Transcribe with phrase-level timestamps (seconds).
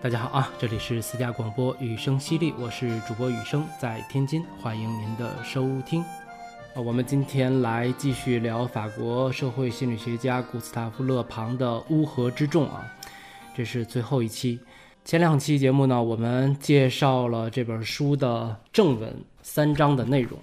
[0.00, 6.02] 大家好啊，这里是私家广播雨声犀利，我是主播雨声，在天津，欢迎您的收听。
[6.02, 12.86] 啊，我们今天来继续聊法国社会心理学家古斯塔夫·勒庞的《乌合之众》啊，
[13.56, 14.60] 这是最后一期。
[15.04, 20.38] 前两期节目呢，我们介绍了这本书的正文三章的内容。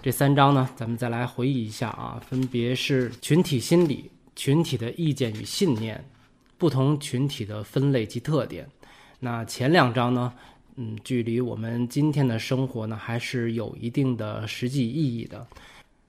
[0.00, 6.02] 这三章呢，咱们再来回忆一下啊，分别是群体心理、群体的意见与信念。
[6.60, 8.68] 不同群体的分类及特点，
[9.20, 10.30] 那前两章呢，
[10.76, 15.46] 嗯，距离我们今天的生活呢，还是有一定的实际意义的。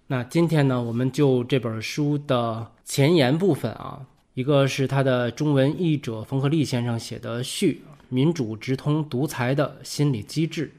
[0.07, 10.69] 那今天呢，我们就这本书的前言部分啊，一个是他的中文译者冯克利先生写的序，民主直通独裁的心理机制，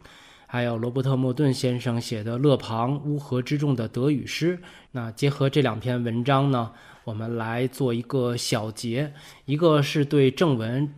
[0.46, 4.58] 还有罗伯特莫顿先生写的勒庞乌合之众的德语诗。
[4.90, 6.70] 那结合这两篇文章呢？
[7.04, 9.12] 我们来做一个小结，
[9.44, 10.94] 一个是对正文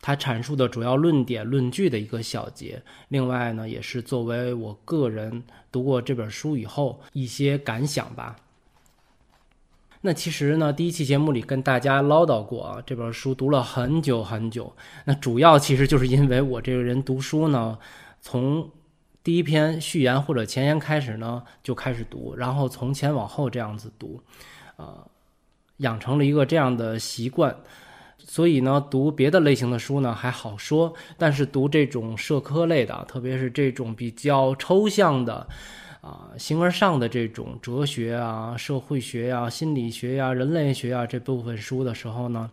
[0.00, 8.36] 他阐述的主要论点论据的一个小结，另外呢，也是作为我个人读过这本书以后一些感想吧。
[10.02, 14.74] 那其实呢，第一期节目里跟大家唠叨过啊，这本书读了很久很久。
[15.06, 17.78] 那主要其实就是因为我这个人读书呢，
[18.20, 18.68] 从
[19.22, 24.20] 第一篇序言或者前言开始呢就开始读，然后从前往后这样子读，
[24.76, 25.08] 呃。
[25.78, 27.54] 养成了一个这样的习惯，
[28.18, 35.46] 所以呢，读别的类型的书呢还好说，但是读这种社科类的，特别是这种比较抽象的，
[36.00, 42.50] 啊，形而上的这种哲学啊、社会学呀、心理学呀、人类学呀这部分书的时候呢，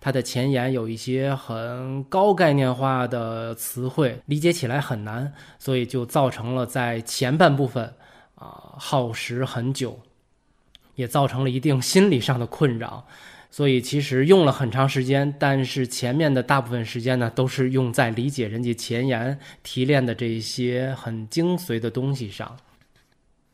[0.00, 7.84] 它的前言有一些很高概念化的词汇，理解起来很难，所以就造成了在前半部分
[8.34, 10.00] 啊耗时很久。
[10.94, 13.04] 也造成了一定心理上的困扰，
[13.50, 22.56] 所以其实用了很长时间，但是前面的大部分时间呢，都是用在理解人家前言提炼的这些很精髓的东西上。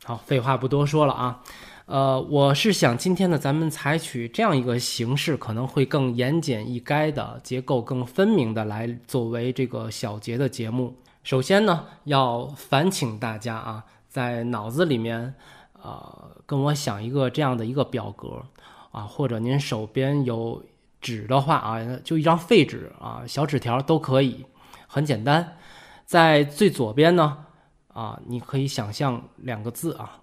[0.04, 1.42] 好，废话不多说了啊，
[1.86, 10.96] 呃，我是想今天呢，咱们采取这样一个形式，可能会更言简意赅的，结构更分明的来作为这个小节的节目。
[11.22, 15.34] 首先呢，要烦请大家啊，在脑子里面。
[15.82, 18.44] 呃，跟我想一个这样的一个表格
[18.90, 20.64] 啊，或者您手边有
[21.00, 24.44] 纸的话啊，就一张废纸啊，小纸条都可以，
[24.86, 25.56] 很简单。
[26.04, 27.44] 在最左边呢，
[27.88, 30.22] 啊，你可以想象两个字啊，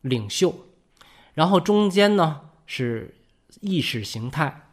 [0.00, 0.54] 领袖，
[1.34, 3.14] 然后中间呢是
[3.60, 4.68] 意识形态，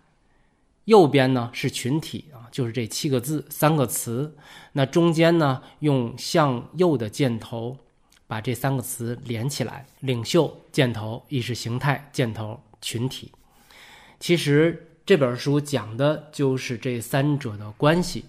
[0.85, 4.35] 右边呢是群体啊，就是这七个字三个词，
[4.71, 7.77] 那中间呢用向右的箭头。
[8.27, 13.31] 把这三个词连起来：领袖箭头、意识形态箭头、群体。
[14.19, 18.25] 其实这本书讲的就是这三者的关系。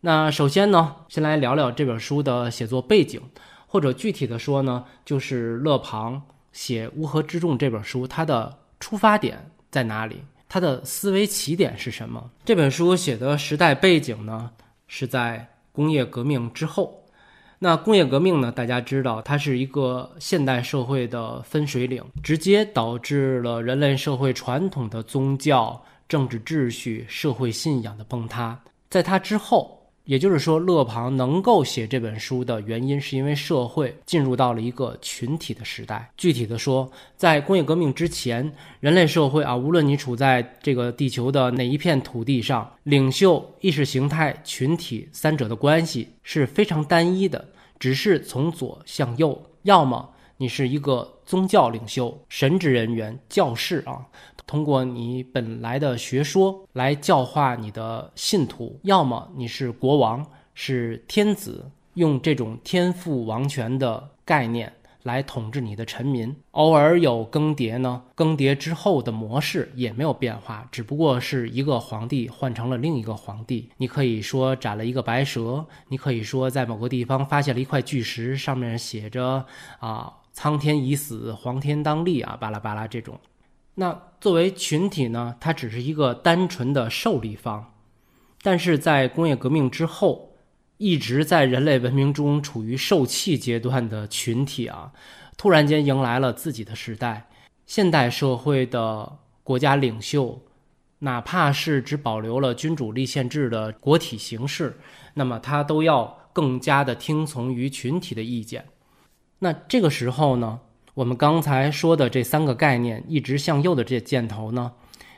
[0.00, 3.20] 那首先呢，先来聊聊这本书的写作背景，
[3.66, 10.22] 或者具体的说呢，就是勒庞写《乌合之众》这本书，它的出发点在哪里？
[10.48, 12.30] 他的思维起点是什么？
[12.44, 14.50] 这本书写的时代背景呢，
[14.86, 17.04] 是在工业革命之后。
[17.58, 18.52] 那工业革命呢？
[18.52, 28.60] 大家知道，它是一个现代社会的分水岭，直接导致了人类社会传统的宗教、政治秩序、社会信仰的崩塌。
[28.90, 29.77] 在它之后。
[30.08, 36.10] 也就是说，勒庞能够写这本书的原因，是因为社会进入到了一个群体的时代。
[36.16, 47.46] 具体的说，在工业革命之前，人类社会啊，无论你处在这个地球的哪一片土地上，领袖、意识形态、群体三者的关系是非常单一的，
[47.78, 50.08] 只是从左向右，要么
[50.38, 54.06] 你是一个宗教领袖、神职人员、教士啊。
[54.48, 60.24] 通过你本来的学说来教化你的信徒，要么你是国王，
[60.54, 64.72] 是天子，用这种天赋王权的概念
[65.02, 66.34] 来统治你的臣民。
[66.52, 73.68] 偶尔有更迭呢，更迭之后的模式也没有变化，只不过是一个皇帝换成了另一个皇帝。
[73.76, 79.44] 你可以说斩了一个白蛇，你可以说在某个地方发现了一块巨石，上面写着
[79.78, 83.20] 啊“苍天已死，黄天当立”啊，巴拉巴拉这种。
[83.80, 87.74] 那作为群体呢，它只是一个单纯的受力方，
[88.42, 90.32] 但是在工业革命之后，
[90.78, 94.90] 一直在人类文明中处于受气阶段的群体啊，
[95.36, 97.28] 突然间迎来了自己的时代。
[97.66, 100.42] 现代社会的国家领袖，
[100.98, 104.76] 哪怕是只保留了君主立宪制的国体形式，
[105.14, 108.66] 那么他都要更加的听从于群体的意见。
[109.38, 110.58] 那这个时候呢？
[110.98, 114.72] 我们刚才说的这三个概念，一直向右的这箭头呢，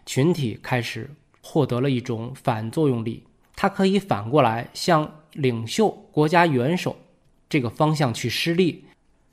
[0.04, 1.10] 群体开始
[1.40, 3.24] 获得了一种反作用力，
[3.56, 6.98] 它可以反过来向领袖、国家元首
[7.48, 8.84] 这个方向去施力。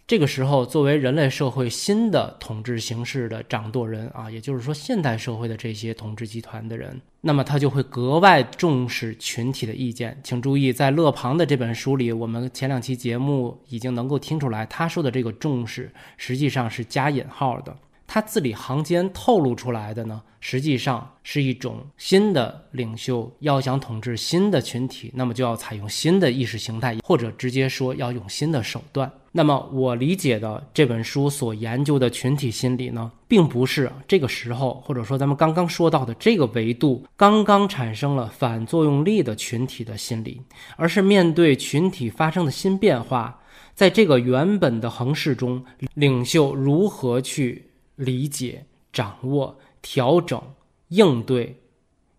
[0.07, 10.17] 这个时候，作为人类社会新的统治形式的掌舵人啊，也就是说现代社会的这些统治集团的人，那么他就会格外重视群体的意见。
[10.23, 17.75] 请注意，在勒庞的这本书里，我们前两期节目已经能够听出来，他说的这个重视实际上是加引号的。
[18.07, 29.11] 他字里行间透露出来的呢，实际上是一种新的领袖要想统治新的群体，那么就要采用新的意识形态，或者直接说要用新的手段。
[29.33, 40.41] 那么我理解的这本书所研究的群体心理呢，并不是这个时候，或者说咱们刚刚说到的这个维度刚刚产生了反作用力的群体的心理，
[40.77, 43.39] 而是面对群体发生的新变化，
[43.75, 45.63] 在这个原本的横式中，
[45.93, 47.66] 领袖如何去。
[47.97, 50.41] 理解、掌握、调整、
[50.87, 51.61] 应对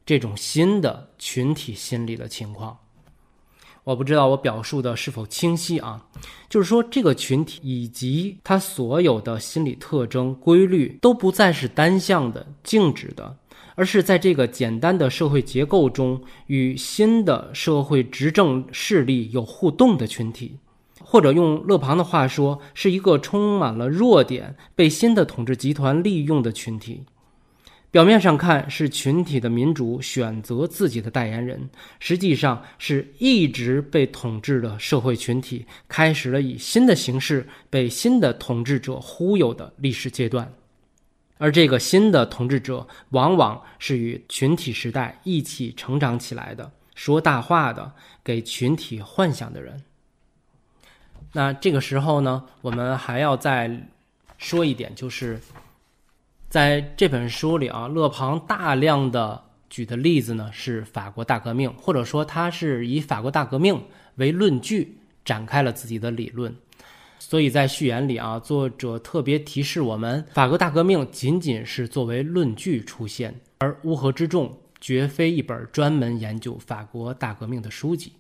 [0.05, 2.79] 这种新的群体心理的情况，
[3.85, 6.07] 我不知道我表述的是否清晰啊？
[6.49, 13.37] 就是说，这个群体以及它所有的心理特征、规律都不再是单向的、静止的，
[13.75, 20.59] 而是在这个简单的社会结构中与新的社会执政势力有互动的群体。
[21.11, 27.03] 或者用勒庞的话说，是一个充满了弱点、被新的统治集团利用的群体。
[27.91, 40.53] 表面上看是群体的民主选择自己的代言人，实际上是一直被统治的社会群体开始了以新的形式被新的统治者忽悠的历史阶段。
[41.39, 47.91] 而这个新的统治者，往往是与群体时代一起成长起来的，说大话的，
[48.23, 49.83] 给群体幻想的人。
[51.33, 53.71] 那这个时候呢，我们还要再
[54.39, 55.39] 说一点，就是
[56.49, 63.83] 在这本书里啊，勒庞大量的举的例子呢是法国大革命，或者说他是以法国大革命
[64.17, 66.55] 为论据展开了自己的理论。
[67.19, 78.13] 所以在序言里啊，作者特别提示我们，法国大革命仅仅是作为论据出现，而乌合之众绝非一本专门研究法国大革命的书籍。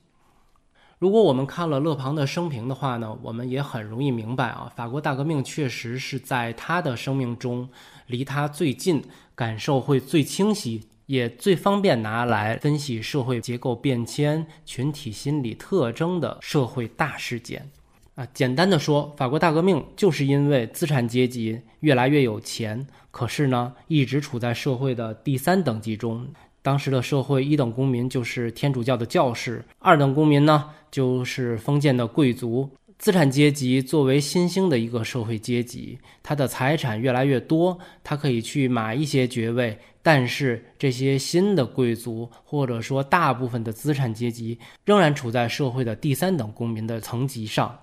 [0.98, 7.68] 如果我们看了勒庞的生平的话呢，我们也很容易明白啊，法国大革命确实是在他的生命中
[8.08, 9.04] 离他最近，
[9.36, 17.70] 感受会最清晰，也最方便拿来分析社会结构变迁、群体心理特征的社会大事件。
[18.16, 26.26] 啊，简单的说，法国大革命就是因为资产阶级越来越有钱，可是呢，一直处在社会的第三等级中。
[26.62, 32.68] 当时的社会，一等公民就是天主教的教士，二等公民呢就是封建的贵族。
[32.98, 39.78] 资产阶级作为新兴的一个社会阶级，他的财产越来越多，他可以去买一些爵位。
[40.02, 47.78] 但是这些新的贵族，或者说大部分的资产阶级，仍然处在社会的第三等公民的层级上。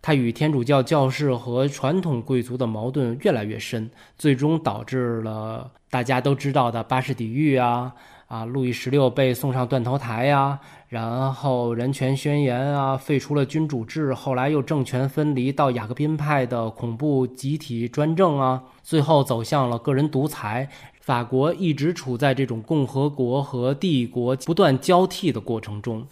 [0.00, 7.92] 他与天主教教士和传统贵族的矛盾越来越深，最终导致了大家都知道的巴士底狱啊，
[8.28, 20.68] 啊，路易十六被送上断头台呀，然后人权宣言啊，废除了君主制，后来又政权分离到雅各宾派的恐怖集体专政啊，最后走向了个人独裁。
[21.00, 26.06] 法国一直处在这种共和国和帝国不断交替的过程中。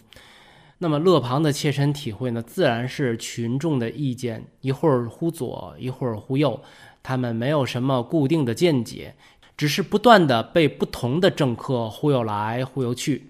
[0.79, 6.59] 那么勒庞的切身体会呢，自然是群众的意见一会儿忽左一会儿忽右，
[7.01, 9.15] 他们没有什么固定的见解，
[9.59, 13.29] 只是不断的被不同的政客忽悠来忽悠去，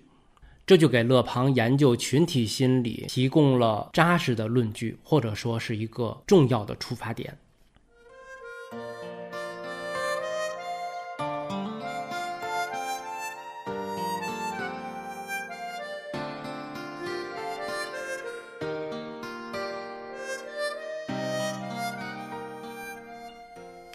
[0.67, 7.35] 这就给勒庞研究群体心理提供了扎实的论据，或者说是一个重要的出发点。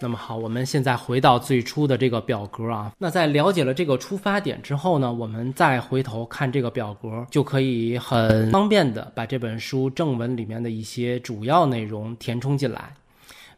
[0.05, 2.93] 那么好，我们现在回到最初的这个表格啊。
[2.99, 12.93] 那在了解了这个出发点之后呢，我们再回头看这个表格，就可以很方便的把这本书正文里面的一些主要内容填充进来。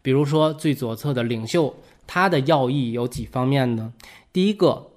[0.01, 1.75] 比如说最左侧的领袖，
[2.08, 3.92] 他的要义有几方面呢？
[4.32, 4.88] 第一个，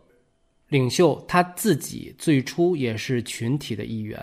[0.68, 4.20] 领袖他自己最初也是群体的一员；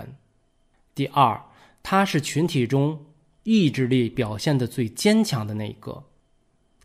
[0.96, 1.42] 第二，
[1.84, 2.98] 他是群体中
[3.44, 6.02] 意志力表现的最坚强的那一个。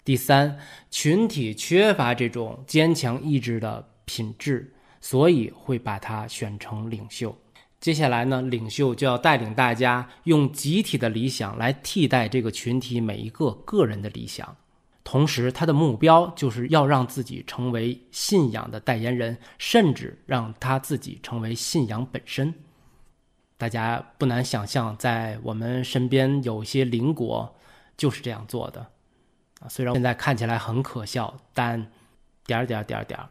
[0.05, 0.59] 第三，
[0.91, 7.37] 群体缺乏这种坚强意志的品质，所以会把他选成领袖。
[7.79, 14.57] 接下来呢，领袖就要带领大家用集体的理想来替代这个群体每一个个人的理想。
[15.05, 22.55] 同时他的目标就是要让自己成为信仰的代言人，甚至让他自己成为信仰本身。
[23.59, 27.53] 大家不难想象，在我们身边有些邻国
[27.97, 28.92] 就是这样做的
[29.63, 29.69] 啊。
[29.69, 31.87] 虽然现在看起来很可笑，但
[32.45, 33.29] 点儿点儿点儿点儿。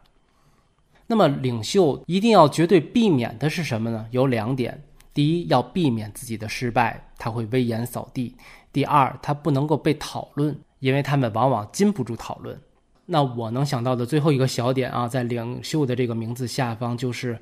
[1.06, 4.06] 那么，领袖一定要绝对避免的是什么呢？
[4.10, 8.34] 有两点：第一，要避免自己的失败，他会危言扫地；
[8.72, 12.58] 第二，他不能够被讨论，因为他们往往禁不住讨论。
[13.06, 17.38] 那我能想到的最后一个小点啊，在领袖的这个名字下方就是。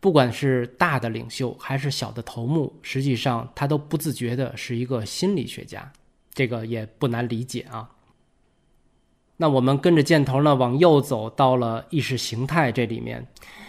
[0.00, 5.90] 不管是大的领袖还是小的头目，实际上他都不自觉的是一个心理学家，
[6.34, 7.88] 这个也不难理解啊。
[9.36, 13.26] 那我们跟着箭头呢往右走到了意识形态这里面，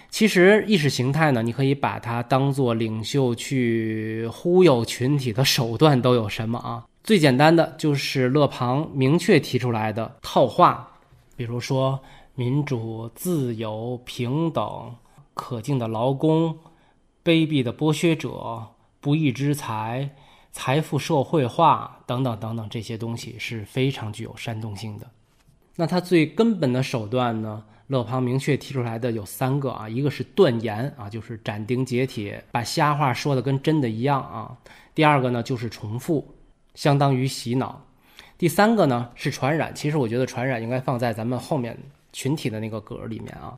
[0.09, 6.85] 其实意识形态呢，你可以把它当做领袖去忽悠群体的手段都有什么啊？
[7.03, 10.91] 最简单的就是勒庞明确提出来的套话，
[11.35, 11.99] 比如说
[12.35, 14.95] 民主、自由、平等。
[15.33, 16.57] 可敬的劳工，
[17.21, 18.67] 卑鄙的剥削者，
[19.01, 20.09] 不义之财，
[20.53, 25.05] 财富社会化等等等等，这些东西是非常具有煽动性的。
[25.75, 27.63] 那他最根本的手段呢？
[27.87, 34.57] 勒庞明确提出来的有三个啊，一个是断言啊，就是斩钉截铁把瞎话说的跟真的一样啊；
[34.95, 36.33] 第二个呢就是重复，
[36.73, 37.85] 相当于洗脑；
[38.39, 39.71] 第三个呢是传染。
[39.75, 41.77] 其实我觉得传染应该放在咱们后面
[42.11, 43.55] 群体的那个格里面啊。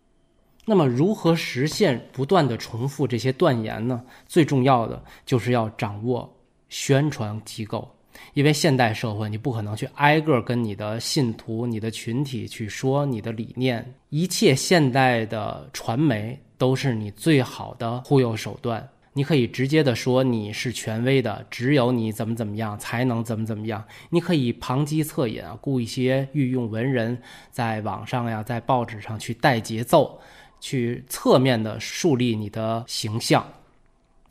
[0.65, 4.03] 那么，如何实现不断的重复这些断言呢？
[4.25, 6.35] 最重要的就是要掌握
[6.67, 7.89] 宣传机构，
[8.33, 13.93] 因为现代社会你不可能去挨个跟你的信徒、你的群体去说你的理念。
[14.09, 18.87] 一切现代的传媒都是你最好的忽悠手段。
[19.13, 23.83] 你可以直接的说你是权威的，只有你怎么怎么样才能怎么怎么样。
[24.09, 27.17] 你可以旁击侧引啊，雇一些御用文人
[27.51, 30.19] 在网上呀，在报纸上去带节奏。
[30.59, 33.47] 去侧面的树立你的形象，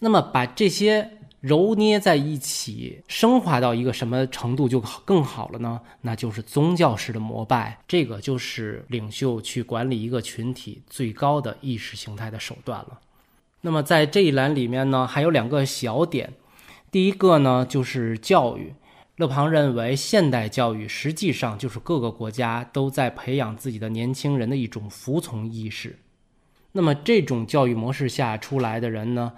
[0.00, 1.08] 那么把这些
[1.40, 5.80] 揉捏在一起，升华到一个什么程度就更好了呢？
[6.00, 12.98] 那就是宗教式的膜拜，这个就是领袖去管理一个群体最高的意识形态的手段了。
[13.60, 16.32] 那么在这一栏里面呢，还有两个小点，
[16.90, 18.74] 第一个呢就是教育，
[19.16, 25.98] 勒庞认为现代教育实际上就是各个国家都在培养自己的年轻人的一种服从意识。
[26.72, 29.32] 那么这种教育模式下出来的人呢，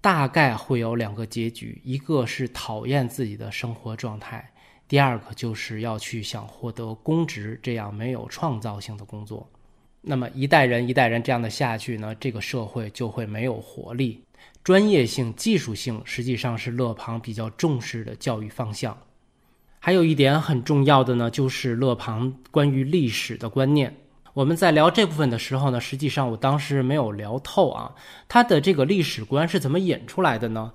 [0.00, 4.50] 大概会有两个结局：一个是讨厌自己的生活状态，
[4.88, 9.48] 第二个就是要去想获得公职这样没有创造性的工作。
[10.00, 14.24] 那么一代人一代人这样的下去呢，这个社会就会没有活力。
[14.64, 18.96] 专业性、技术性实际上是勒庞比较重视的教育方向。
[19.78, 23.94] 还有一点很重要的呢，就是勒庞关于历史的观念。
[24.40, 27.92] 我们在聊这部分的时候呢，实际上我当时没有聊透啊。
[28.26, 30.72] 他的这个历史观是怎么引出来的呢？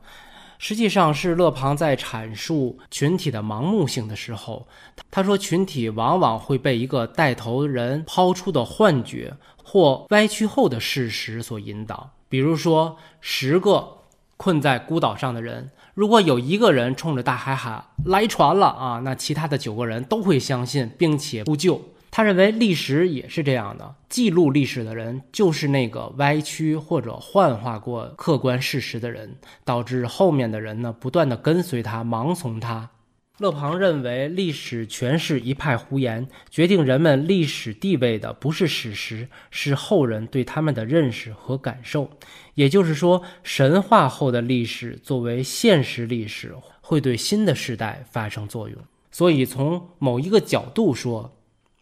[0.60, 4.68] 实际上是勒庞在阐述群体的盲目性的时候，
[5.10, 12.12] 他说群体往往会被一个带头人抛出的幻觉或歪曲后的事实所引导。
[12.30, 13.98] 比如说，十个
[14.38, 21.82] 困在孤岛上的人，如果有一个人冲着大海喊“来船了”啊，那其他的九个人都会相信，并且呼救。
[22.16, 32.90] 他认为历史也是这样的，记录历史的人就是那个歪曲或者幻化过客观事实的人，导致后面的人呢不断的跟随他，盲从他。
[33.40, 42.10] 勒庞认为历史全是一派胡言，决定人们历史地位的不是史实，是后人对他们的认识和感受。
[42.54, 48.78] 也就是说，神话后的历史作为现实历史，会对新的时代发生作用。
[49.12, 51.30] 所以，从某一个角度说。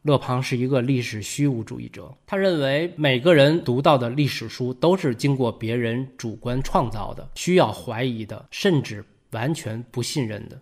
[0.03, 10.60] 勒庞是一个历史虚无主义者，他认为每个人读到的历史书都是经过别人主观创造的，需要怀疑的，甚至完全不信任的。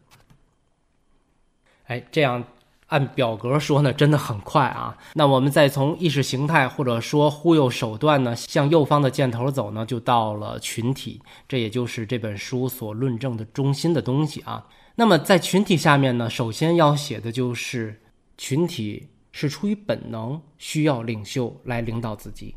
[1.87, 2.43] 哎，这样
[2.85, 4.95] 按表格说呢，真的很快啊。
[5.15, 14.67] 那我们再从意识形态或者说忽悠手段呢，向右方的箭头走呢，就到了群体，这也就是这本书所论证的中心的东西啊。
[14.93, 17.99] 那么在群体下面呢，首先要写的就是
[18.37, 19.07] 群体。
[19.31, 22.55] 是出于本能，需要领袖来领导自己。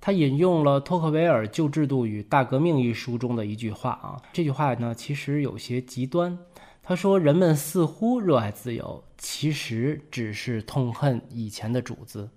[0.00, 6.36] 他引用了托克维尔《旧制度与大革命》一书中的一句话啊，这句话呢其实有些极端。
[6.82, 12.28] 他说：“人们似乎热爱自由，其实只是痛恨以前的主子。”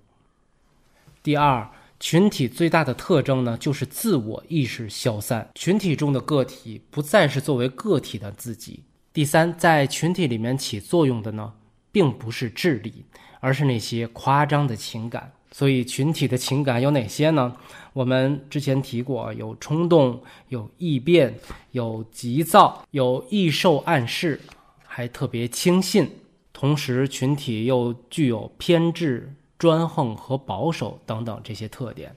[1.24, 1.68] 第二，
[2.00, 8.84] 群体最大的特征呢，就是自我意识消散，群体中的个体不再是作为个体的自己。
[9.12, 11.54] 第三，在群体里面起作用的呢。
[11.96, 13.06] 并不是智力，
[13.40, 15.32] 而是那些夸张的情感。
[15.50, 17.56] 所以，群体的情感有哪些呢？
[17.94, 21.34] 我们之前提过，有冲动，有异变，
[21.72, 24.42] 有急躁，有易受暗示，
[24.86, 26.12] 还特别轻信。
[26.52, 32.14] 同时，群体又具有偏执、专横和保守等等这些特点。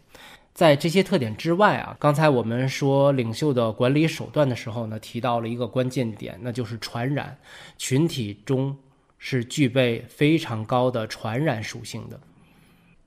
[0.53, 7.39] 在这些特点之外啊，刚才我们说领袖的管理手段的时候呢，提到了一个关键点，那就是传染。
[7.77, 8.77] 群体中
[9.19, 12.19] 是具备非常高的传染属性的。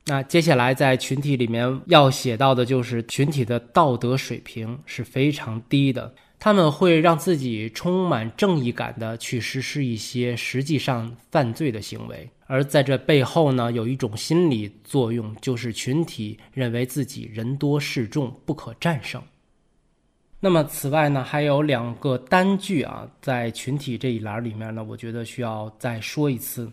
[0.06, 19.22] 那接下来在群体里面要写到的就是群体的道德水平是非常低的，他们会让自己充满正义感的去实施一些实际上犯罪的行为，而在这背后呢，有一种心理作用，就是群体认为自己人多势众不可战胜。
[20.44, 26.72] 那么此外呢，还有两个单句啊，在群体这一栏里面呢，我觉得需要再说一次。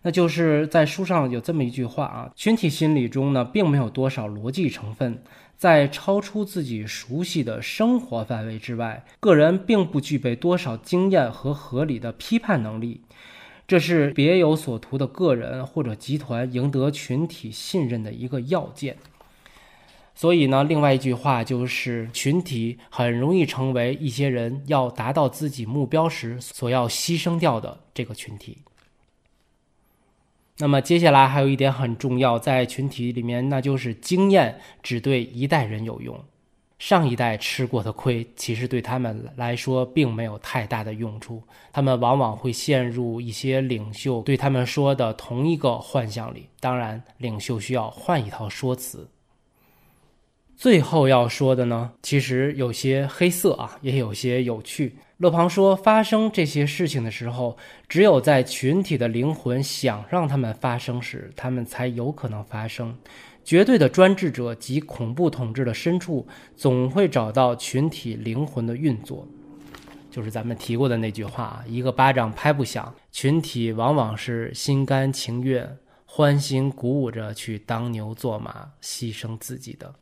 [0.00, 5.22] 那就是在书上有这么一句话啊，群体心理中呢，并没有多少逻辑成分，
[5.58, 13.02] 在超出自己熟悉的生活范围之外，个人并不具备多少经验和合理的批判能力，
[13.68, 18.96] 这是别有所图的个人或者集团赢得群体信任的一个要件。
[20.18, 28.58] 所以呢，另外一句话就是，群体很容易成为一些人要达到自己目标时所要牺牲掉的这个群体。
[30.56, 36.18] 那么接下来还有一点很重要，在群体里面，那就是经验只对一代人有用，
[36.78, 41.42] 上一代吃过的亏，其实对他们来说并没有太大的用处。
[41.70, 46.48] 他们往往会陷入一些领袖对他们说的同一个幻象里。
[46.58, 49.06] 当然，领袖需要换一套说辞。
[50.56, 54.96] 最后要说的呢，其实有些黑色啊，也有些有趣。
[55.18, 57.56] 勒庞说，发生这些事情的时候，
[57.88, 62.96] 只有在群体的灵魂想让他们发生时，他们才有可能发生。
[63.44, 69.28] 绝对的专制者及恐怖统治的深处，总会找到群体灵魂的运作。
[70.10, 79.94] 就是咱们提过的那句话啊：一个巴掌拍不响，群体往往是心甘情愿、欢欣鼓舞着去当牛做马、牺牲自己的。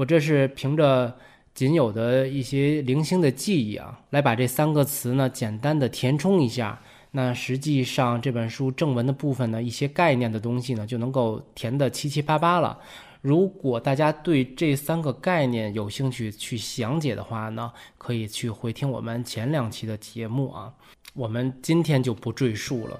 [0.00, 1.14] 我这是凭着。
[1.52, 6.80] 仅有的一些零星的记忆啊，来把这三个词呢简单的填充一下。
[7.10, 12.78] 那实际上这本书正文的部分呢，一些概念的东西呢，就能够填得七七八八了。
[13.20, 20.72] 如果大家对这三个概念有兴趣去详解的话呢，可以去回听我们前两期的节目啊。
[21.14, 22.98] 我们今天就不赘述了。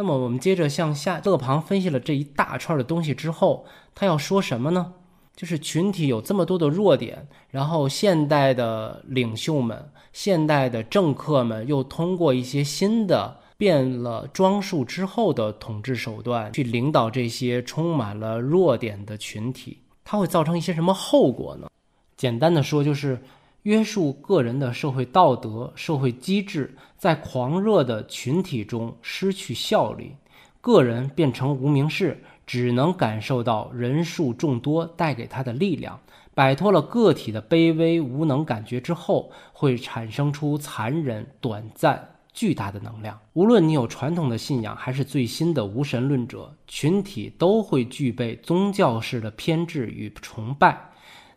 [0.00, 4.94] 那么我们接着向下，勒庞分析了这一大串的东西之后，他要说什么呢？
[5.36, 21.68] 就是群体有这么多的弱点，然后现代的领袖们、现代的政客们又通过一些新的变了装束之后的统治手段去领导这些充满了弱点的群体，它会造成一些什么后果呢？
[22.16, 23.20] 简单的说，就是。
[23.62, 30.14] 约束个人的社会道德、社会机制，在狂热的群体中失去效力，
[30.60, 36.00] 个人变成无名氏，只能感受到人数众多带给他的力量。
[36.32, 43.18] 摆脱了个体的卑微无能感觉之后，会产生出残忍、短暂、巨大的能量。
[43.34, 50.80] 无论你有传统的信仰，还是最新的无神论者，群体都会具备宗教式的偏执与崇拜。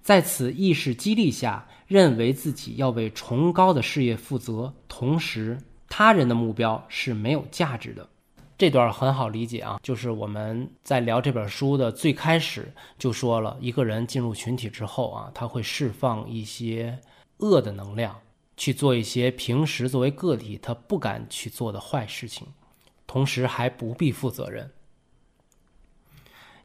[0.02, 5.56] 在此意识激励下，认为自己要为崇高的事业负责，同时
[5.88, 8.10] 他人的目标是没有价值的。
[8.58, 16.98] 这段很好理解啊，就是我们在聊这本书的最开始就说了，一个人进入群体之后啊，他会释放一些
[17.38, 18.20] 恶的能量，
[18.58, 22.48] 去做一些平时作为个体他不敢去做的坏事情，
[23.06, 24.68] 同时还不必负责任。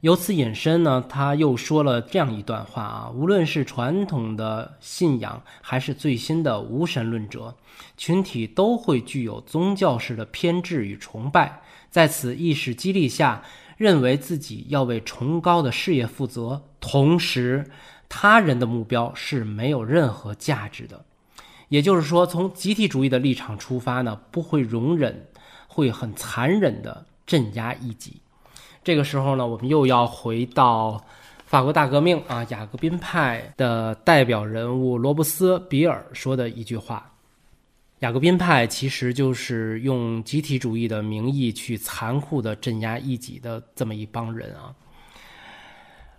[0.00, 7.52] 由此引申呢，他又说了这样一段话啊：无论是传统的信仰，还是最新的无神论者，
[7.96, 11.60] 群体都会具有宗教式的偏执与崇拜。
[11.90, 13.42] 在此意识激励下，
[13.76, 17.68] 认为自己要为崇高的事业负责，同时
[18.08, 21.04] 他人的目标是没有任何价值的。
[21.68, 25.26] 也就是说，从集体主义的立场出发呢，不会容忍，
[25.66, 28.20] 会很残忍的镇压异己。
[28.88, 30.98] 这个时候呢，我们又要回到
[31.44, 37.12] 法国大革命啊，雅各宾派的代表人物罗伯斯比尔说的一句话
[38.00, 44.72] ：“雅各宾派其实就是用集体主义的名义去残酷的镇压异己的这么一帮人啊。”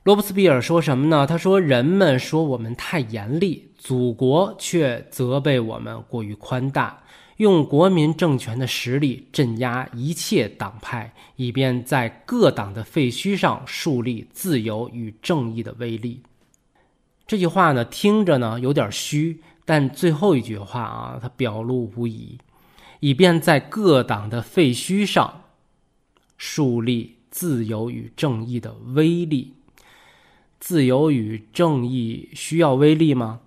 [0.05, 1.25] 罗伯斯庇尔说什么呢？
[1.25, 7.01] 他说：“人们说我们太严厉，祖国却责备我们过于宽大，
[7.39, 16.21] 用国民政权的实力镇压一切党派，以便在各党的废墟上树立自由与正义的威力。”
[17.25, 22.37] 这句话呢，听着呢有点虚，但最后一句话啊，它表露无遗，
[22.99, 25.43] 以便在各党的废墟上
[26.37, 29.53] 树立自由与正义的威力。
[30.59, 33.39] 自由与正义需要威力吗？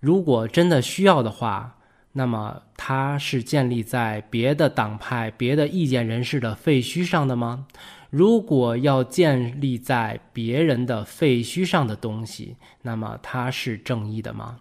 [0.00, 1.76] 如果真的需要的话，
[2.12, 7.66] 那么它是建立在别的党派、别的意见人士的废墟上的吗？
[8.08, 14.60] 如果要建立在别人的废墟上的东西，那么它是正义的吗？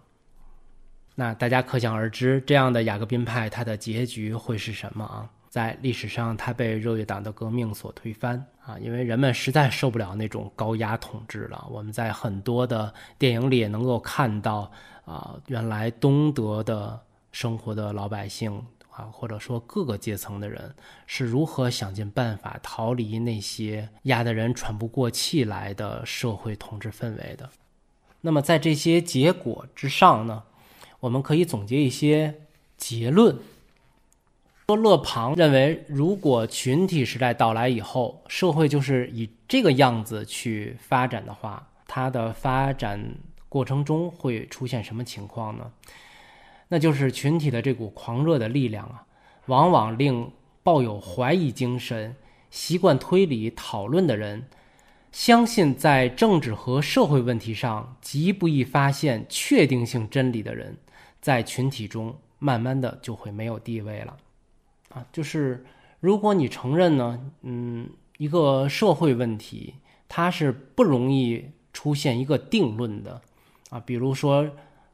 [1.15, 5.30] 那大家可想而知，这样的雅各宾派它的结局会是什么啊？
[5.49, 11.65] 在历史上，他被热月党的革命所推翻啊，因为人们实在受不了那种高压统治了。
[11.71, 14.69] 我们在很多的电影里也能够看到
[15.06, 16.99] 啊，原来东德的
[17.39, 20.73] 生活的老百姓啊，或者说各个阶层的人
[21.06, 27.47] 是如何想尽办法逃离那些压得人喘不过气来的社会统治氛围的。
[28.21, 30.41] 那么，在这些结果之上呢，
[31.00, 32.34] 我们可以总结一些
[32.76, 33.38] 结论。
[34.65, 43.00] 说勒庞认为，如果群体时代到来以后，社会就是以这个样子去发展的话，它的发展
[43.47, 45.71] 过程中会出现什么情况呢？
[46.69, 49.06] 那就是群体的这股狂热的力量啊，
[49.45, 50.32] 往往令
[50.63, 52.15] 抱有怀疑精神、
[52.49, 54.45] 习惯推理讨论的人，
[55.12, 60.77] 相信在政治和社会问题上极不易发现确定性真理的人，
[61.21, 64.17] 在群体中慢慢的就会没有地位了。
[64.89, 65.65] 啊，就是
[65.99, 69.75] 如果你承认呢，嗯，一个社会问题
[70.08, 73.21] 它是不容易出现一个定论的，
[73.69, 74.49] 啊，比如说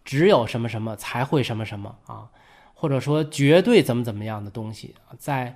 [0.05, 2.29] 只有什么什么才会什么什么啊，
[2.73, 5.55] 或者说绝对怎么怎么样的东西，在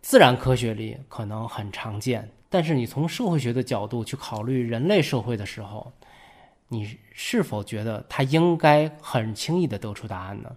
[0.00, 5.92] 自然科学里可能很常见，但是你从社会学的角度去考虑人类社会的时候，
[6.68, 10.56] 你是否觉得它应该很轻易的得出答案呢？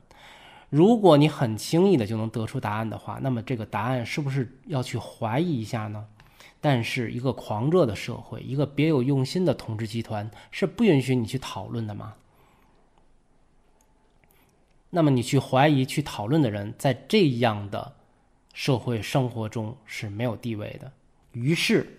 [0.70, 6.06] 如果你很轻易的就能得出答案的话，那么这个答案是不是要去怀疑一下呢？
[6.62, 12.14] 但是一个狂热的社会，一个别有用心的统治集团是不允许你去讨论的吗？
[14.92, 17.96] 那么你去怀疑、去讨论的人，在这样的
[18.54, 20.92] 社会生活中是没有地位的。
[21.32, 21.98] 于是。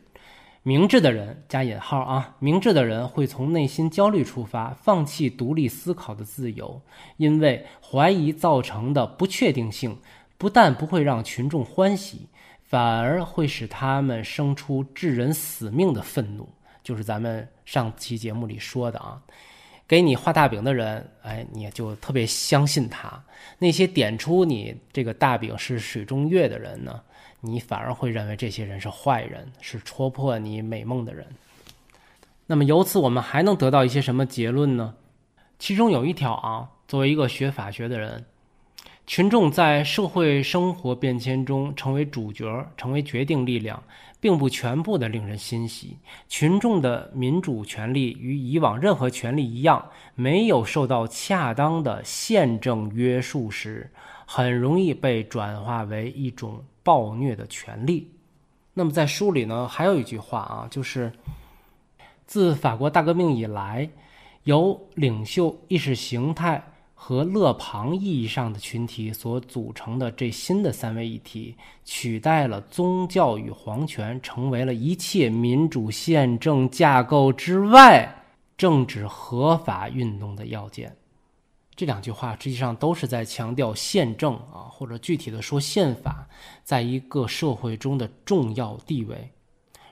[0.65, 6.81] 明智的人加引号啊，明智的人会从内心焦虑出发，放弃独立思考的自由，
[7.17, 9.99] 因为怀疑造成的不确定性，
[10.39, 12.29] 不但不会让群众欢喜，
[12.63, 16.49] 反而会使他们生出致人死命的愤怒。
[16.85, 19.21] 就是咱们上期节目里说的啊，
[19.93, 23.11] 给你画大饼的人，哎，你就特别相信他；
[23.59, 26.99] 那些点出你这个大饼是水中月的人呢？
[27.43, 31.27] 你反而会认为这些人是坏人，是戳破你美梦的人。
[32.47, 34.95] 那么由此我们还能得到一些什么结论呢？
[35.59, 38.25] 其中有一条啊，作为一个学法学的人，
[39.13, 43.83] 群众在社会生活变迁中成为主角，成为决定力量，
[44.21, 45.99] 并不全部的令人欣喜。
[46.31, 53.91] 群众的民主权利与以往任何权利一样，没有受到恰当的宪政约束时，
[54.25, 56.65] 很容易被转化为一种。
[56.83, 58.11] 暴虐的权利。
[58.73, 61.13] 那么在书里呢，还有一句话啊，就是
[62.27, 63.91] 自法国大革命以来，
[64.45, 66.72] 由领袖意识形态
[67.05, 78.09] 和勒庞意义上的群体所组成的这新的三位一体，取代了宗教与皇权，成为了一切民主宪政架构之外
[78.57, 80.97] 政治合法运动的要件。
[81.75, 86.29] 这两句话实际上都是在强调宪政啊，或者具体的说宪法，
[86.63, 89.29] 在一个社会中的重要地位。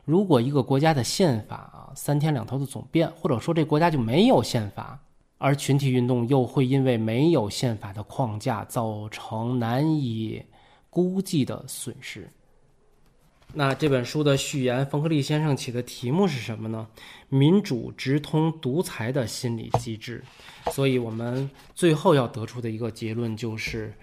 [0.05, 4.97] 如果一个国家的宪法啊三天两头的总变，或者说这国家就没有宪法，
[5.43, 10.45] 而群体运动又会因为没有宪法的框架造成难以
[10.91, 12.31] 估计的损失。
[13.55, 16.87] 那这本书的序言，冯克利先生起的题目是什么呢？
[17.31, 20.23] 民主直通独裁的心理机制。
[20.71, 23.95] 所以我们最后要得出的一个结论就是：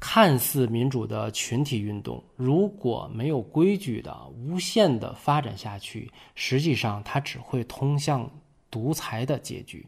[0.00, 8.28] 看似民主的群体运动，如果没有规矩的无限的发展下去，实际上它只会通向
[8.70, 9.86] 独裁的结局。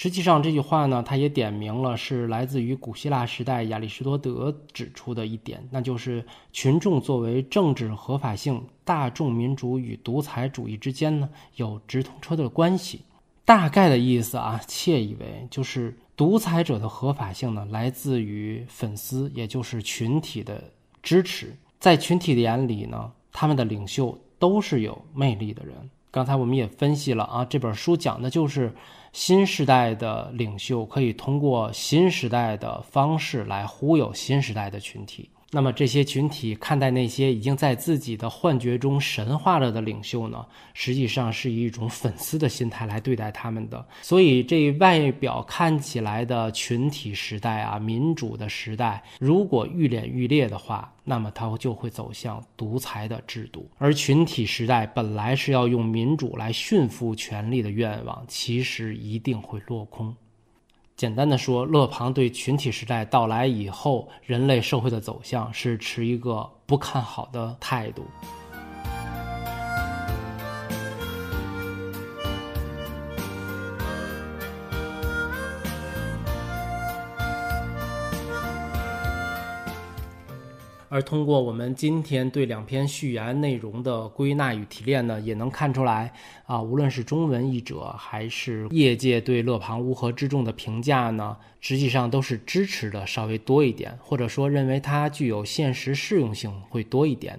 [0.00, 13.00] 实际上，这句话呢，它也点明了是来自于古希腊时代亚里士多德指出的一点，那就是群众作为政治合法性、大众民主与独裁主义之间呢有直通车的关系。
[13.44, 20.62] 大概的意思啊，窃以为就是独裁者的合法性呢来自于粉丝，也就是群体的
[21.02, 21.52] 支持。
[21.80, 25.74] 在群体的眼里呢，他们的领袖都是有魅力的人。
[26.12, 28.72] 刚才我们也分析了啊，这本书讲的就是。
[29.12, 35.30] 新时代的领袖可以通过新时代的方式来忽悠新时代的群体。
[35.50, 40.44] 那么这些群体看待那些已经在自己的幻觉中神化了的领袖呢？
[40.74, 43.82] 实际上是以一种粉丝的心态来对待他们的。
[44.02, 53.66] 所以这外表看起来的群体时代啊，民主的时代，如果愈演愈烈的话，那么它就会走向独裁的制度。
[53.78, 60.14] 而群体时代本来是要用民主来驯服权力的愿望，其实一定会落空。
[60.98, 68.04] 简单的说，勒庞对群体时代到来以后人类社会的走向是持一个不看好的态度。
[80.90, 86.12] 而通过我们今天对两篇序言内容的归纳与提炼呢，也能看出来
[86.46, 97.38] 啊，无论是中文译者还是业界对勒庞乌合之众的评价呢，实际上都是支持的稍微多一点，或者说认为它具有现实适用性会多一点。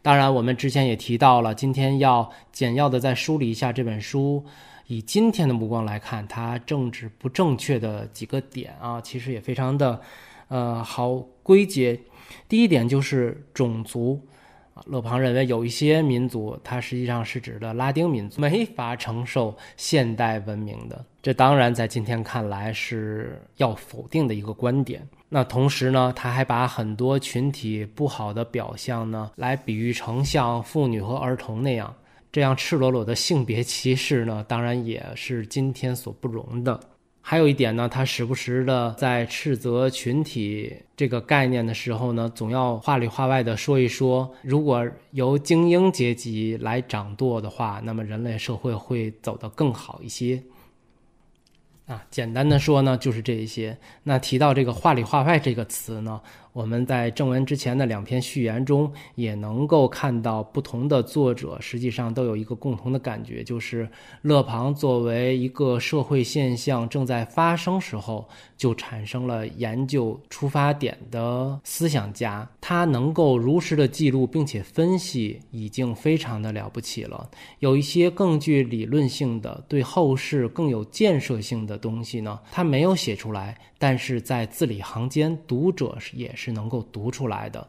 [0.00, 4.44] 当然，我们之前也提到了，今天要简要的再梳理一下这本书，
[4.86, 10.00] 以今天的目光来看它政治不正确的几个点啊，其实也非常的
[10.48, 12.00] 呃好归结。
[12.48, 14.20] 第一点就是种族，
[14.74, 21.04] 啊勒庞认为有一些民族，它实际上是指的拉丁民族，没法承受现代文明的。
[21.22, 25.06] 这当然在今天看来是要否定的一个观点。
[25.28, 31.92] 那同时呢，他还把很多群体不好的表象呢，来比喻成像妇女和儿童那样，
[32.30, 36.78] 这样赤裸裸的性别歧视呢，当然也是今天所不容的。
[37.28, 50.40] 还有一点呢，他时不时的在斥责群体这个概念的时候呢，总要话里话外的说一说，如果由精英阶级来掌舵的话，那么人类社会会走得更好一些。
[51.86, 53.76] 啊，简单的说呢，就是这一些。
[54.04, 56.20] 那提到这个话里话外这个词呢？
[56.56, 63.86] 我们在正文之前的两篇序言中，也能够看到不同的作者实际上都有一个共同的感觉，就是
[64.22, 77.28] 勒庞作为一个社会现象正在发生时候就产生了研究出发点的思想家，他能够如实的记录并且分析，已经非常的了不起了。
[77.58, 83.58] 有一些更具理论性的、对后世更有建设性的东西呢，他没有写出来。
[83.78, 87.66] 但是在字里行间，读者也是是能够读出来的，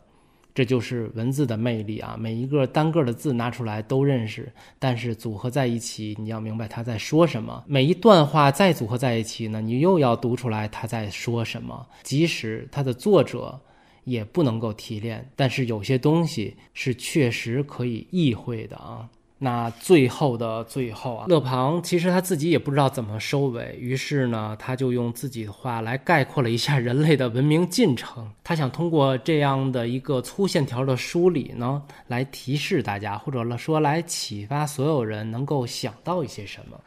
[0.54, 2.16] 这就是文字的魅力啊！
[2.16, 7.64] 每一个单个的字拿出来都认识，但是组合在一起，你要明白他在说什么。
[7.66, 11.84] 每一段话再组合在一起呢，你又要读出来他在说什么。
[12.04, 13.60] 即使他的作者
[14.04, 19.10] 也不能够提炼，但是有些东西是确实可以意会的啊。
[19.40, 28.32] 那最后的最后啊，勒庞其实他自己也不知道怎么收尾，于是呢，他就用自己的话来概括了一下人类的文明进程。
[28.44, 36.80] 他想通过这样的一个粗线条的梳理呢，来提示大家，或者说来启发所有人能够想到一些什么。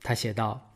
[0.00, 0.70] 他写道：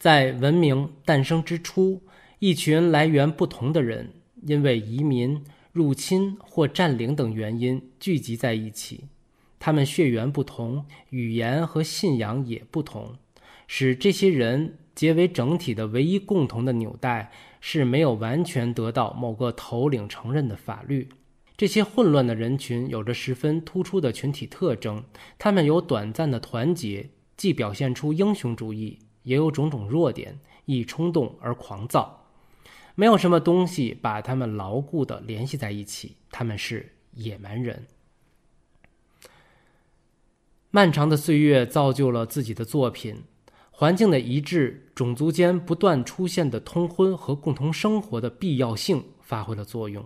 [0.00, 2.02] 在文明诞生之初，
[2.40, 9.04] 一群来源不同的人，因为移民、入侵或占领等原因聚集在一起。
[9.64, 13.16] 他们血缘不同，语言和信仰也不同，
[13.66, 21.08] 使这些人结为整体的唯一共同的纽带是没有完全得到某个头领承认的法律。
[21.56, 25.02] 这些混乱的人群有着十分突出的群体特征，
[25.38, 32.26] 他们有短暂的团结，既表现出英雄主义，也有种种弱点，易冲动而狂躁。
[32.94, 37.86] 没有什么东西把他们牢固地联系在一起，他们是野蛮人。
[40.74, 43.22] 漫长的岁月造就了自己的作品，
[43.70, 50.04] 环境的一致，种族间不断出现的通婚和共同生活的必要性发挥了作用。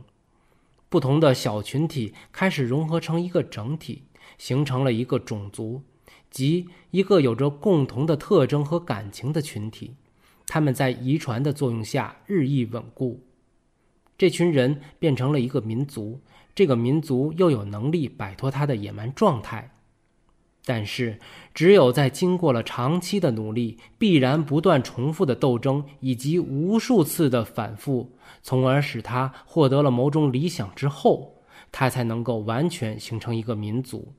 [0.90, 4.02] 不同的小群体开始融合成一个整体，
[4.36, 5.80] 形成了一个种族，
[6.30, 9.94] 即一个有着共同的特征和感情的群体。
[10.46, 13.24] 他们在遗传的作用下日益稳固，
[14.18, 16.20] 这群人变成了一个民族。
[16.54, 19.74] 这个民族又有能力摆脱他的野蛮状态。
[20.70, 21.18] 但是，
[21.54, 31.36] 只有在经过了长期的努力、必然不断重复的斗争以及无数次的反复，从而使他获得了某种理想之后，
[31.72, 34.12] 他才能够完全形成一个民族。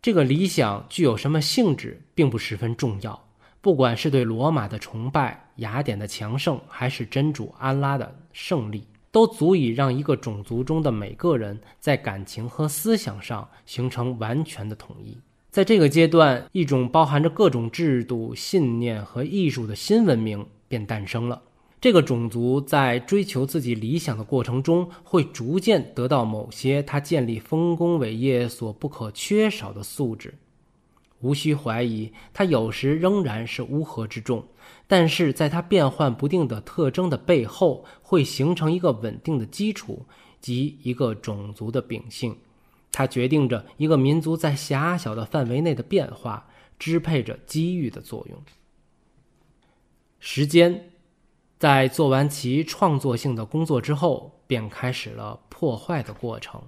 [0.00, 3.20] 这个理想具有什么性质，并不十分重要。
[3.60, 15.18] 不管是对罗马的崇拜、雅典的强盛，还是真主安拉的胜利，都足以让一个种族中的每个人在感情和思想上形成完全的统一。
[15.50, 21.42] 在这个阶段，一种包含着各种制度、信念和艺术的新文明便诞生了。
[21.80, 30.34] 这个种族在追求自己理想的过程中，会逐渐得到某些他建立丰功伟业所不可缺少的素质。
[31.20, 34.46] 无需怀疑，他有时仍然是乌合之众，
[34.86, 40.06] 但是在他变幻不定的特征的背后，会形成一个稳定的基础
[40.40, 42.36] 及一个种族的秉性。
[42.92, 46.48] 它决定着一个民族在狭小的范围内的变化，
[46.78, 48.42] 支配着机遇的作用。
[50.18, 50.90] 时间
[51.58, 56.62] 在做完其创作性的工作之后，便开始了破坏的过程。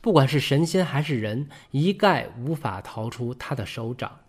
[0.00, 4.20] 不管是神仙还是人，一概无法逃出他的手掌。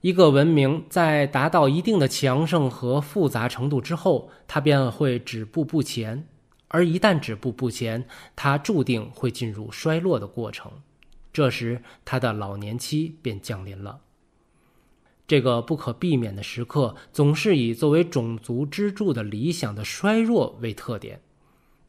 [0.00, 6.26] 一个文明在达到一定的强盛和复杂程度之后，它便会止步不前。
[6.68, 10.70] 而一旦止步不前，他注定会进入衰落的过程。
[11.32, 14.00] 这时，他的老年期便降临了。
[15.28, 21.20] 这个不可避免的时刻，总是以作为种族支柱的理想的衰弱为特点。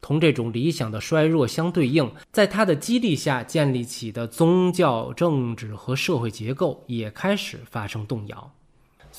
[0.00, 8.52] 同这种理想的衰弱相对应，在他的激励下建立起的宗教、政治和社会结构也开始发生动摇。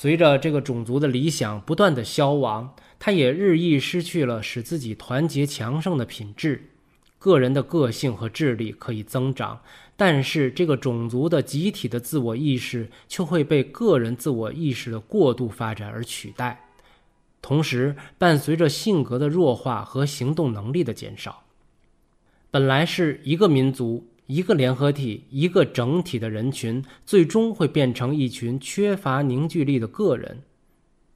[0.02, 2.74] 随着这个种族的理想不断的消亡。
[2.98, 6.70] 他也日益失去了使自己团结强盛的品质，
[7.18, 9.62] 个人的个性和智力可以增长，
[9.98, 16.70] 但是这个种族的集体的自我意识却会被个人自我意识的过度发展而取代，
[17.42, 21.44] 同时伴随着性格的弱化和行动能力的减少。
[22.52, 30.44] 本来是一个民族、一个联合体、一个整体的人群，最终会变成一群缺乏凝聚力的个人。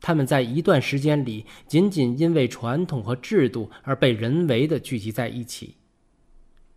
[0.02, 5.76] 他们在一段时间里，仅仅因为传统和制度而被人为的聚集在一起。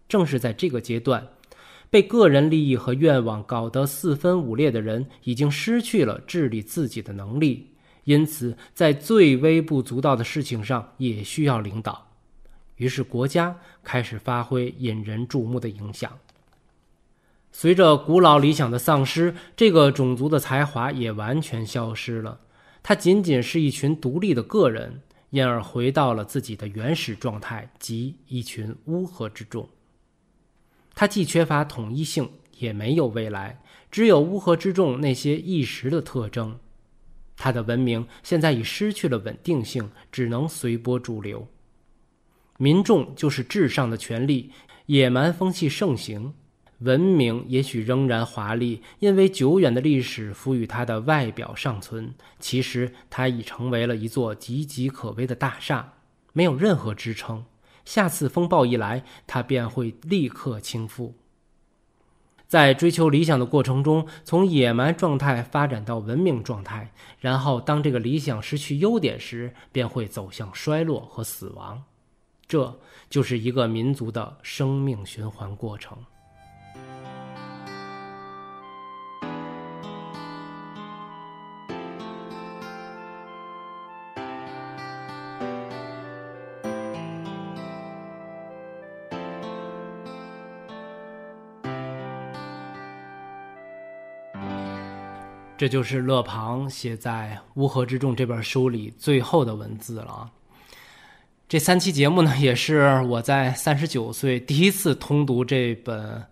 [0.07, 1.27] 正是在这个阶段，
[1.89, 7.71] 被个人利益和愿望搞得四分五裂的人，已经失去了治理自己的能力，
[8.05, 12.13] 因此在最微不足道的事情上也需要领导。
[12.77, 16.13] 于是，国家开始发挥引人注目的影响。
[17.59, 22.39] 随着古老理想的丧失，这个种族的才华也完全消失了。
[22.83, 29.67] 他仅仅是一群独立的个人，因而回到了自己的原始状态，即一群乌合之众。
[30.95, 36.59] 他既缺乏统一性，也没有未来，只有乌合之众那些一时的特征。
[37.39, 41.49] 他的文明现在已失去了稳定性，只能随波逐流。
[42.59, 44.53] 民众就是至上的权利，
[44.85, 46.35] 野蛮风气盛行。
[46.81, 52.15] 文明也许仍然华丽，因为久远的历史赋予它的外表尚存。
[52.39, 55.95] 其实，它已成为了一座岌岌可危的大厦，
[56.33, 57.45] 没有任何支撑。
[57.85, 61.13] 下次风暴一来，它便会立刻倾覆。
[62.47, 71.83] 在追求理想的过程中，从野蛮状态发展到文明状态，然后当这个理想失去优点时，便会走向衰落和死亡。
[72.47, 72.79] 这
[73.11, 75.99] 就是一个民族的生命循环过程。
[95.59, 100.31] 这就是勒庞写在《乌合之众》这本书里最后的文字了。
[101.49, 106.23] 这三期节目呢，也是我在三十九岁第一次通读这本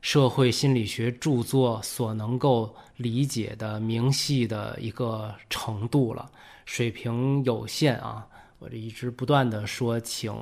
[0.00, 6.30] 社会心理学著作所能够理解的明细的一个程度了。
[6.64, 8.24] 水平有限啊，
[8.60, 10.32] 我这一直不断的说，请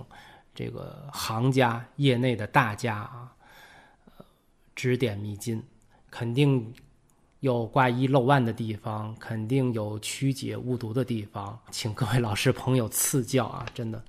[0.54, 3.32] 这个行家、业内的大家啊，
[4.74, 5.62] 指点迷津，
[6.10, 6.70] 肯定。
[7.40, 13.66] 有挂一漏万的地方，肯定有曲解误读的地方， 请各位老师朋友赐教啊！
[13.74, 14.02] 真的，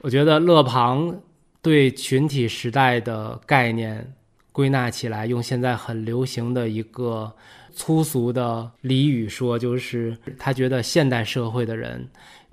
[0.00, 1.16] 我觉得勒庞
[1.62, 4.12] 对群体时代的概念
[4.52, 7.32] 归纳起来，用现在很流行的一个
[7.72, 12.08] 粗俗的俚语说，就是他觉得现代社会的人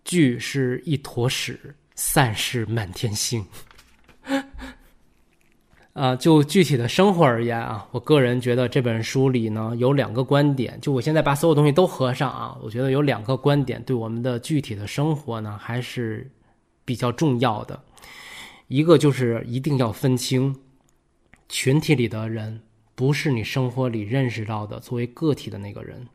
[0.05, 3.43] 聚是一坨屎，散是满天星。
[5.94, 16.32] 啊，就具体的生活而言啊，我个人觉得这本书里呢有两个观点，就我现在把所有东西都合上啊，我觉得有两个观点对我们的具体的生活呢还是
[16.84, 17.80] 比较重要的。
[18.68, 20.56] 一个就是一定要分清，
[21.48, 22.62] 群体里的人
[22.96, 26.08] 不是你生活里认识到的作为个体的那个人，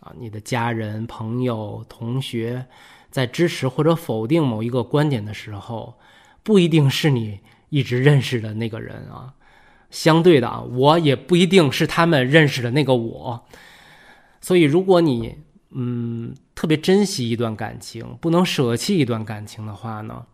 [0.00, 2.66] 啊，你的家人、朋友、同学，
[3.10, 5.94] 在支持或者否定某一个观点的时候，
[6.42, 7.40] 不一定是你。
[7.70, 9.34] 一直认识的那个人啊，
[9.90, 13.46] 相对的啊，我也不一定是他们认识的那个我。
[14.40, 15.36] 所以，如果你
[15.70, 20.24] 嗯特别珍惜一段感情，不能舍弃一段感情的话呢，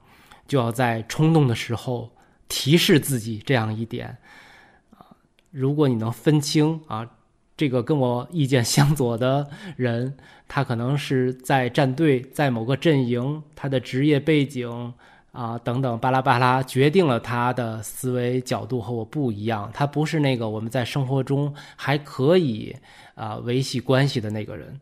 [0.46, 2.12] 就要在冲动的时候
[2.48, 4.18] 提示自己这样一点
[4.90, 5.16] 啊。
[5.50, 7.10] 如果你能分清啊，
[7.56, 10.16] 这个跟我意见相左的人，
[10.46, 14.94] 他可能是在站队，在某个阵营，他的职业背景。
[15.34, 19.68] 啊，等等，巴拉巴拉，决定了他的思维角度和我不一样。
[19.74, 22.74] 他不是那个我们在生活中还可以
[23.16, 24.78] 啊维系关系的那个人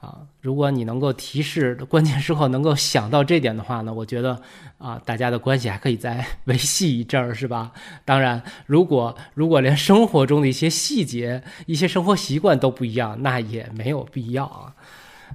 [0.00, 0.18] 啊。
[0.40, 4.42] 如果你能够提示关键时候能够想到这点的话呢，我觉得
[4.76, 7.70] 啊，大家的关系还可以再 维系一阵儿，是吧？
[8.04, 14.74] 当然，如果如果连生活中的一些细节、一些生活习惯都不一样，那也没有必要啊。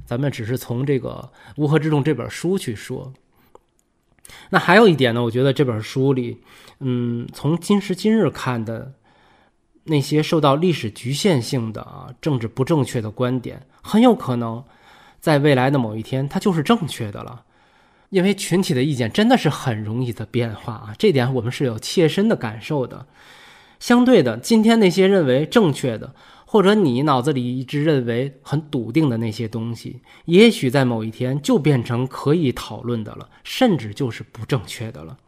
[0.06, 3.14] 咱们只是从这个《乌合之众》这本书去说。
[4.50, 6.42] 那还有一点呢，我觉得这本书里，
[6.80, 8.94] 嗯，从今时今日看的
[9.84, 14.64] 那些受到历史局限性的啊政治不正确的观点，很有可能
[15.20, 17.44] 在未来的某一天它就是正确的了，
[18.10, 23.06] 因为群体的意见真的是很容易的变化啊，这点我们是有切身的感受的。
[23.80, 26.16] 相对的，今天那些认为正确的。
[26.50, 35.20] 或者你脑子里一直认为很笃定的那些东西，也许在某一天就变成可以讨论的了，甚至就是不正确的了。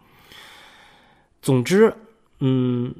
[1.42, 1.94] 总之，
[2.40, 2.96] 嗯，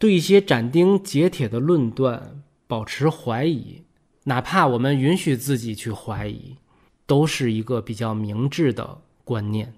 [0.00, 3.84] 对一些斩钉截铁的论断保持怀疑，
[4.24, 6.56] 哪怕我们允许自己去怀疑，
[7.06, 9.72] 都是一个比较明智的观念。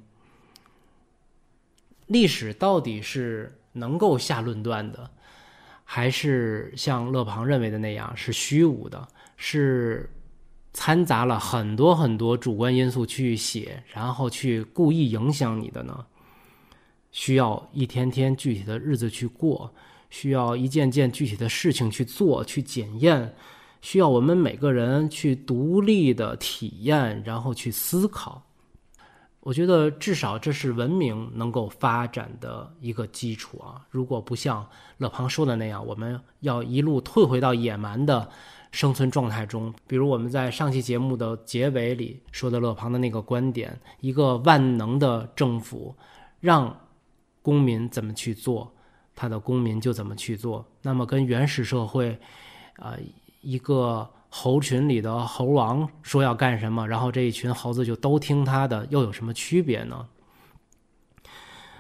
[2.07, 5.11] 历史到底是能够下论断的？
[5.93, 10.09] 还是像勒庞认为的那样是虚无的，是
[10.72, 16.07] 掺杂了很多很多主观因素去写，然后去故意影响你的呢？
[17.11, 19.74] 需要一天天具体的日子去过，
[20.11, 23.34] 需要一件件具体的事情去做去检验，
[23.80, 28.41] 需要我们每个人去独立的体验，然后去思考。
[29.41, 33.86] 我觉得至少这是文明能够发展的一个基础啊！
[33.88, 34.68] 如果不像
[34.99, 38.28] 勒庞说的那样，我们要一路退回到野蛮的
[38.70, 45.97] 生存状态中，比如我们在上期节目的结尾里说的勒庞的那个观点：一个万能的政府
[46.41, 46.78] 让
[47.41, 48.70] 公民怎么去做，
[49.16, 50.66] 他的公民就怎么去做。
[50.82, 52.18] 那么跟原始社会，
[52.76, 52.95] 啊，
[53.41, 54.11] 一个。
[54.33, 60.07] 猴群里的猴王说要干什么，然后这一群猴子就都听他的，又有什么区别呢？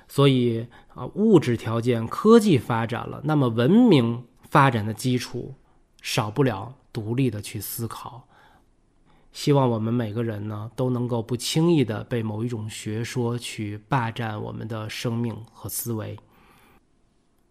[0.08, 5.54] 所以啊，物质条件、科技发展了，那么文明发展的基础
[6.02, 8.26] 少不了独立的去思考。
[9.30, 16.18] 希望我们每个人呢，都能够不轻易的被某一种学说去霸占我们的生命和思维。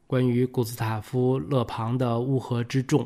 [0.06, 3.06] 关于古斯塔夫·勒庞的《乌合之众》。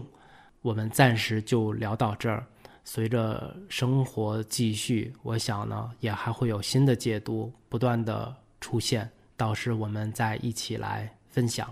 [0.64, 2.44] 我们暂时就聊到这儿。
[2.86, 11.68] 随着生活继续，我想呢，也还会有新的解读不断的出现，到时我们再一起来分享。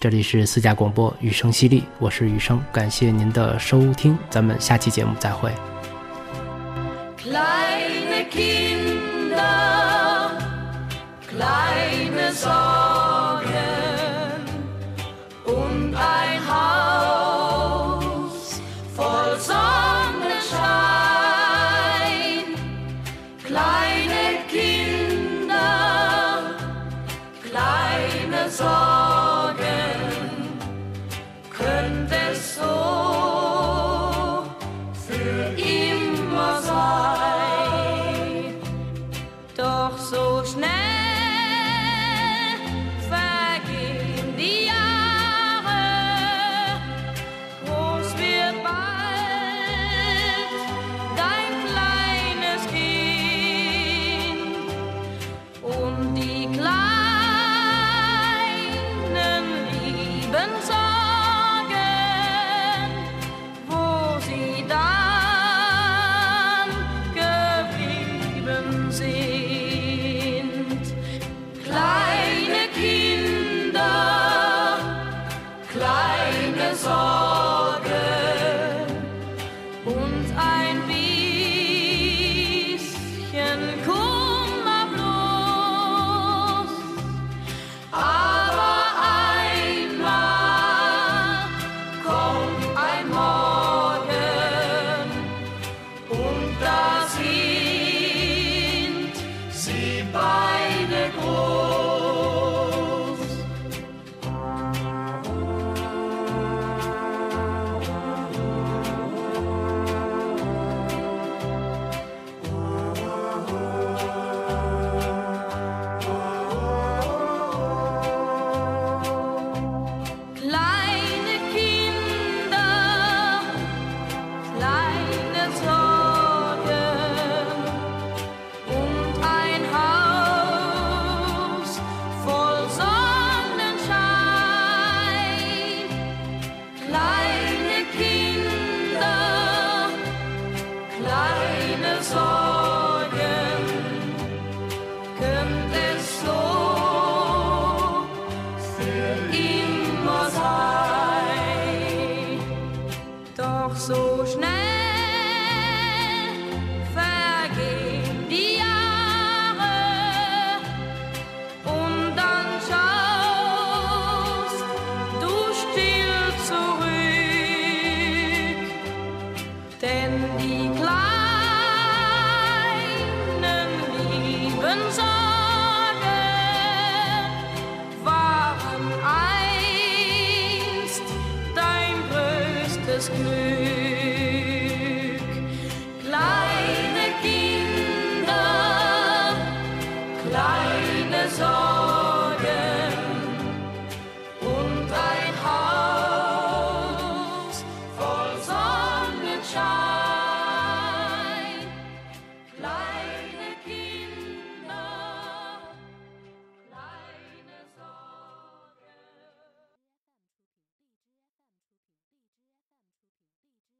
[0.00, 5.52] 这里是私家广播，雨声犀利，我是雨声，感谢您的收听，咱们下期节目再会。